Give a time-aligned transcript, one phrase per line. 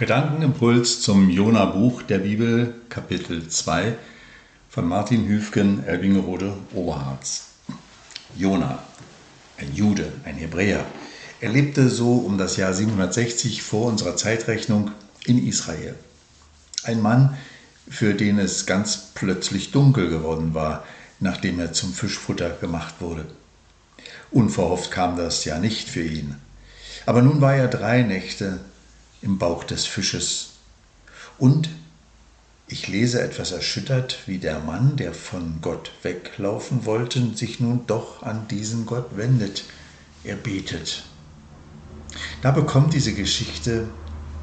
[0.00, 3.98] Gedankenimpuls zum Jona-Buch der Bibel, Kapitel 2
[4.70, 7.48] von Martin Hüfgen, Elbingerode, Oberharz.
[8.34, 8.78] Jona,
[9.58, 10.86] ein Jude, ein Hebräer.
[11.42, 14.92] Er lebte so um das Jahr 760 vor unserer Zeitrechnung
[15.26, 15.94] in Israel.
[16.82, 17.36] Ein Mann,
[17.86, 20.82] für den es ganz plötzlich dunkel geworden war,
[21.18, 23.26] nachdem er zum Fischfutter gemacht wurde.
[24.30, 26.36] Unverhofft kam das ja nicht für ihn.
[27.04, 28.60] Aber nun war er drei Nächte
[29.22, 30.50] im Bauch des Fisches.
[31.38, 31.68] Und
[32.66, 38.22] ich lese etwas erschüttert, wie der Mann, der von Gott weglaufen wollte, sich nun doch
[38.22, 39.64] an diesen Gott wendet.
[40.22, 41.02] Er betet.
[42.42, 43.88] Da bekommt diese Geschichte,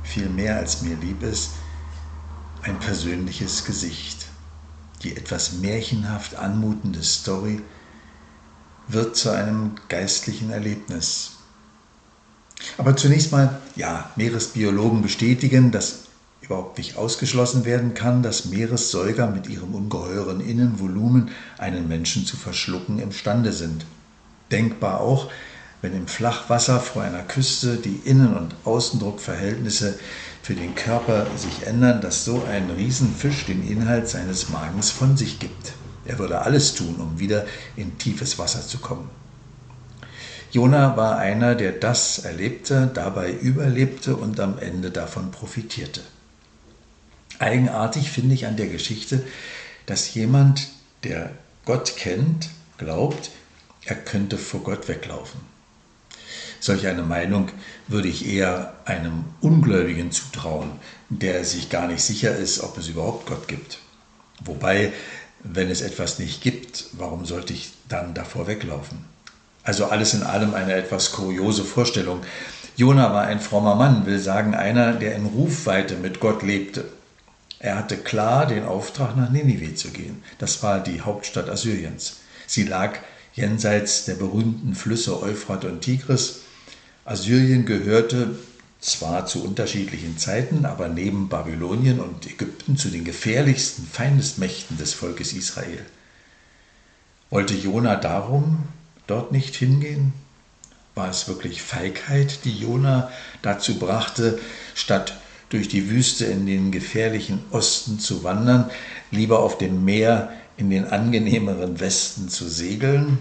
[0.03, 1.51] viel mehr als mir lieb ist,
[2.63, 4.25] ein persönliches Gesicht.
[5.03, 7.61] Die etwas märchenhaft anmutende Story
[8.87, 11.36] wird zu einem geistlichen Erlebnis.
[12.77, 16.03] Aber zunächst mal, ja, Meeresbiologen bestätigen, dass
[16.41, 22.99] überhaupt nicht ausgeschlossen werden kann, dass Meeressäuger mit ihrem ungeheuren Innenvolumen einen Menschen zu verschlucken
[22.99, 23.85] imstande sind.
[24.51, 25.29] Denkbar auch,
[25.81, 29.99] wenn im Flachwasser vor einer Küste die Innen- und Außendruckverhältnisse
[30.41, 35.39] für den Körper sich ändern, dass so ein Riesenfisch den Inhalt seines Magens von sich
[35.39, 35.73] gibt.
[36.05, 39.09] Er würde alles tun, um wieder in tiefes Wasser zu kommen.
[40.57, 46.01] Jona war einer, der das erlebte, dabei überlebte und am Ende davon profitierte.
[47.37, 49.23] Eigenartig finde ich an der Geschichte,
[49.85, 50.69] dass jemand,
[51.03, 51.29] der
[51.63, 52.49] Gott kennt,
[52.79, 53.29] glaubt,
[53.85, 55.41] er könnte vor Gott weglaufen.
[56.59, 57.49] Solch eine Meinung
[57.87, 60.71] würde ich eher einem Ungläubigen zutrauen,
[61.09, 63.77] der sich gar nicht sicher ist, ob es überhaupt Gott gibt.
[64.43, 64.91] Wobei,
[65.43, 69.16] wenn es etwas nicht gibt, warum sollte ich dann davor weglaufen?
[69.67, 72.21] Also alles in allem eine etwas kuriose Vorstellung.
[72.77, 76.85] Jona war ein frommer Mann, will sagen einer, der in Rufweite mit Gott lebte.
[77.59, 80.23] Er hatte klar den Auftrag, nach Ninive zu gehen.
[80.37, 82.21] Das war die Hauptstadt Assyriens.
[82.45, 82.97] Sie lag
[83.33, 86.43] jenseits der berühmten Flüsse Euphrat und Tigris.
[87.03, 88.37] Assyrien gehörte
[88.79, 95.33] zwar zu unterschiedlichen Zeiten, aber neben Babylonien und Ägypten zu den gefährlichsten Feindesmächten des Volkes
[95.33, 95.85] Israel.
[97.29, 98.69] Wollte Jona darum
[99.07, 100.13] dort nicht hingehen?
[100.95, 104.39] War es wirklich Feigheit, die Jona dazu brachte,
[104.75, 105.17] statt
[105.49, 108.69] durch die Wüste in den gefährlichen Osten zu wandern,
[109.11, 113.19] lieber auf dem Meer in den angenehmeren Westen zu segeln?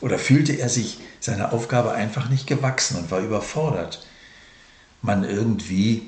[0.00, 4.06] Oder fühlte er sich seiner Aufgabe einfach nicht gewachsen und war überfordert?
[5.00, 6.02] Man irgendwie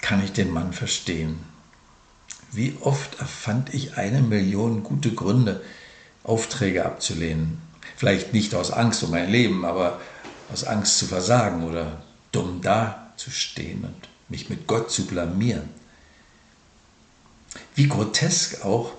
[0.00, 1.38] kann ich den Mann verstehen.
[2.52, 5.62] Wie oft erfand ich eine Million gute Gründe,
[6.24, 7.60] Aufträge abzulehnen.
[7.96, 10.00] Vielleicht nicht aus Angst um mein Leben, aber
[10.52, 12.02] aus Angst zu versagen oder
[12.32, 15.68] dumm dazustehen und mich mit Gott zu blamieren.
[17.74, 18.92] Wie grotesk auch,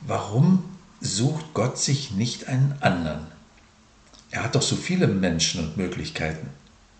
[0.00, 0.64] warum
[1.00, 3.26] sucht Gott sich nicht einen anderen?
[4.30, 6.48] Er hat doch so viele Menschen und Möglichkeiten.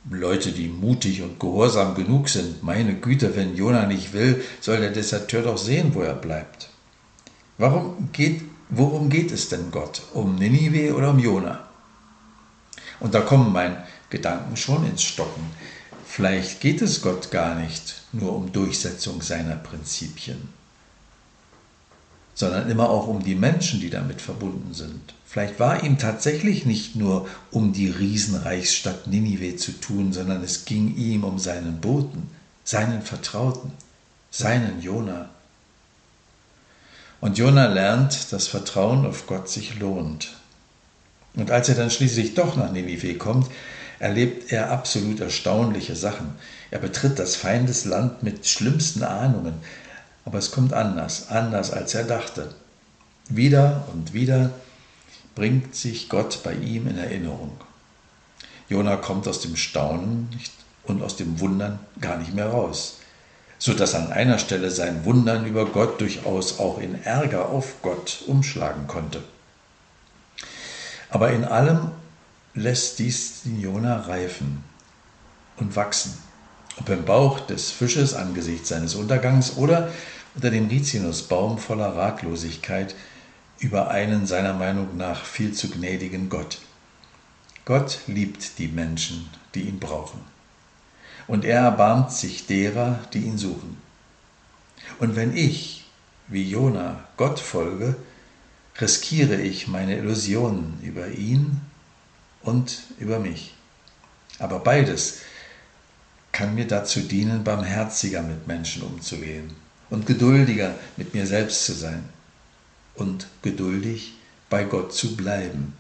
[0.09, 2.63] Leute, die mutig und gehorsam genug sind.
[2.63, 6.69] Meine Güte, wenn Jona nicht will, soll der Deserteur doch sehen, wo er bleibt.
[7.59, 10.03] Warum geht worum geht es denn Gott?
[10.13, 11.67] Um Ninive oder um Jona?
[13.01, 15.51] Und da kommen meine Gedanken schon ins Stocken.
[16.07, 20.49] Vielleicht geht es Gott gar nicht nur um Durchsetzung seiner Prinzipien,
[22.35, 25.15] sondern immer auch um die Menschen, die damit verbunden sind.
[25.27, 30.97] Vielleicht war ihm tatsächlich nicht nur um die Riesenreichsstadt Ninive zu tun, sondern es ging
[30.97, 32.31] ihm um seinen Boten,
[32.65, 33.73] seinen Vertrauten,
[34.31, 35.29] seinen Jona.
[37.21, 40.35] Und Jona lernt, dass Vertrauen auf Gott sich lohnt.
[41.35, 43.51] Und als er dann schließlich doch nach Ninive kommt,
[43.99, 46.35] erlebt er absolut erstaunliche Sachen.
[46.71, 49.55] Er betritt das Feindesland mit schlimmsten Ahnungen.
[50.25, 52.55] Aber es kommt anders, anders als er dachte.
[53.29, 54.51] Wieder und wieder
[55.35, 57.53] bringt sich Gott bei ihm in Erinnerung.
[58.69, 60.29] Jona kommt aus dem Staunen
[60.85, 62.99] und aus dem Wundern gar nicht mehr raus
[63.59, 68.23] so dass an einer Stelle sein Wundern über Gott durchaus auch in Ärger auf Gott
[68.27, 69.23] umschlagen konnte.
[71.11, 71.91] Aber in allem
[72.55, 74.63] lässt dies den Jona reifen
[75.57, 76.19] und wachsen.
[76.79, 79.91] Ob im Bauch des Fisches angesichts seines Untergangs oder
[80.35, 82.95] unter dem Rizinusbaum voller Ratlosigkeit
[83.59, 86.59] über einen seiner Meinung nach viel zu gnädigen Gott.
[87.65, 90.36] Gott liebt die Menschen, die ihn brauchen
[91.27, 93.77] und er erbarmt sich derer, die ihn suchen.
[94.99, 95.85] Und wenn ich,
[96.29, 97.97] wie Jona, Gott folge,
[98.81, 101.61] riskiere ich meine Illusionen über ihn
[102.43, 103.55] und über mich.
[104.39, 105.21] Aber beides
[106.33, 109.55] kann mir dazu dienen, barmherziger mit Menschen umzugehen
[109.89, 112.05] und geduldiger mit mir selbst zu sein
[112.95, 114.15] und geduldig
[114.51, 115.75] bei Gott zu bleiben.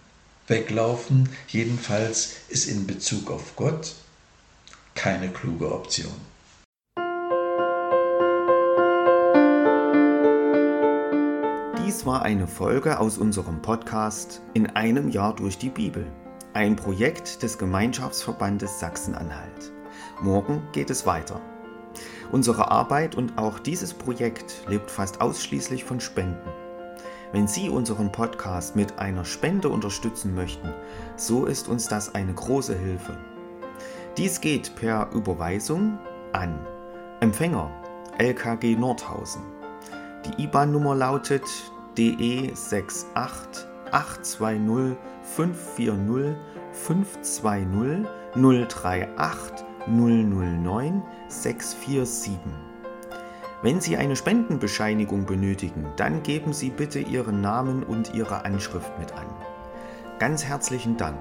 [0.49, 3.95] Weglaufen jedenfalls ist in Bezug auf Gott
[4.97, 6.13] keine kluge Option.
[11.85, 16.07] Dies war eine Folge aus unserem Podcast In einem Jahr durch die Bibel,
[16.55, 19.73] ein Projekt des Gemeinschaftsverbandes Sachsen-Anhalt.
[20.23, 21.41] Morgen geht es weiter.
[22.33, 26.49] Unsere Arbeit und auch dieses Projekt lebt fast ausschließlich von Spenden.
[27.33, 30.73] Wenn Sie unseren Podcast mit einer Spende unterstützen möchten,
[31.17, 33.17] so ist uns das eine große Hilfe.
[34.17, 35.99] Dies geht per Überweisung
[36.33, 36.59] an
[37.21, 37.71] Empfänger
[38.17, 39.43] LKG Nordhausen.
[40.25, 41.43] Die IBAN-Nummer lautet
[41.99, 43.07] DE 68
[43.93, 46.35] 820 540
[46.73, 52.39] 520 038 009 647.
[53.61, 59.13] Wenn Sie eine Spendenbescheinigung benötigen, dann geben Sie bitte Ihren Namen und Ihre Anschrift mit
[59.13, 59.27] an.
[60.19, 61.19] Ganz herzlichen Dank.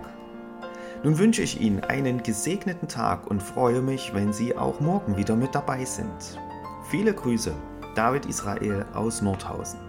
[1.04, 5.36] Nun wünsche ich Ihnen einen gesegneten Tag und freue mich, wenn Sie auch morgen wieder
[5.36, 6.40] mit dabei sind.
[6.90, 7.54] Viele Grüße,
[7.96, 9.80] David Israel aus Nordhausen.